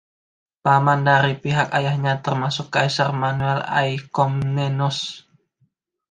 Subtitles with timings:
[0.65, 4.97] Paman dari pihak ayahnya termasuk Kaisar Manuel I Komnenos.